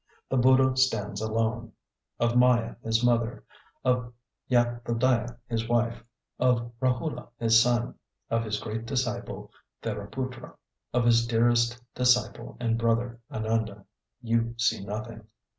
The 0.29 0.37
Buddha 0.37 0.75
stands 0.77 1.21
alone. 1.21 1.73
Of 2.19 2.35
Maya 2.35 2.73
his 2.83 3.03
mother, 3.05 3.43
of 3.85 4.11
Yathodaya 4.49 5.37
his 5.47 5.69
wife, 5.69 6.03
of 6.39 6.71
Rahoula 6.81 7.29
his 7.37 7.61
son, 7.61 7.93
of 8.31 8.43
his 8.43 8.57
great 8.59 8.87
disciple 8.87 9.51
Thariputra, 9.83 10.55
of 10.91 11.05
his 11.05 11.27
dearest 11.27 11.79
disciple 11.93 12.57
and 12.59 12.79
brother 12.79 13.19
Ananda, 13.31 13.85
you 14.23 14.55
see 14.57 14.83
nothing. 14.83 15.27